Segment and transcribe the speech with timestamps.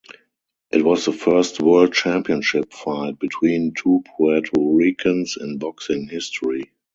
[0.71, 6.71] It was the first world championship fight between two Puerto Ricans in boxing history.